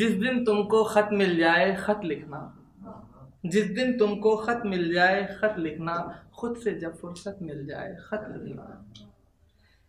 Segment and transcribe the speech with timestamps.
[0.00, 2.56] जिस दिन तुमको खत मिल जाए, खत लिखना।
[3.46, 8.34] जिस दिन तुमको खत मिल जाए, खत लिखना। खुद से जब फुर्सत मिल जाए, खत
[8.36, 8.92] लिखना।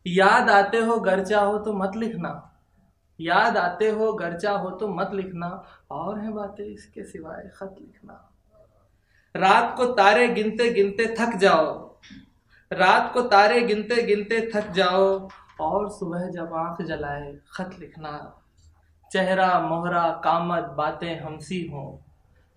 [0.08, 2.60] याद आते हो घर चाहो तो मत लिखना।
[3.22, 8.32] याद आते हो घर चाहो तो मत लिखना। और है बातें इसके सिवाय, खत लिखना।
[9.36, 11.98] रात को तारे गिनते गिनते थक जाओ।
[12.74, 18.38] रात को तारे गिनते गिनते थक जाओ। और सुबह जब आँख जलाए, खत लिखना।
[19.12, 22.00] चेहरा, मोहरा, कामत, बातें हमसी हो।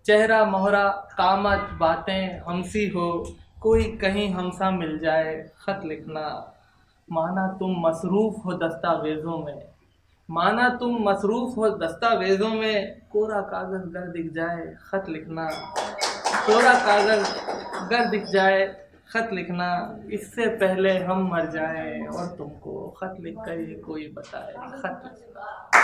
[0.04, 3.06] चेहरा, मोहरा, कामत, बातें हमसी हो।
[3.60, 6.26] कोई कहीं हमसा मिल जाए, खत लिखना।
[7.08, 9.62] माना तुम मसरूफ़ हो दस्तावेज़ों में।
[10.28, 15.48] माना तुम मसरूफ़ हो दस्तावेज़ों में। कोरा कागज़ गर दिख जाए, ख़त लिखना।
[16.46, 17.26] कोरा कागज़
[17.90, 18.66] गर दिख जाए,
[19.10, 19.68] ख़त लिखना।
[20.12, 25.83] इससे पहले हम मर जाए और तुमको ख़त लिख कर ये कोई बताए, ख़त लिखना।